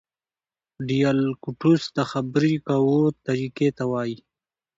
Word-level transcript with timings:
ډیالکټوس 0.89 1.83
د 1.97 1.99
خبري 2.11 2.55
کوو 2.67 2.99
طریقې 3.25 3.69
ته 3.77 3.83
وایي. 3.91 4.17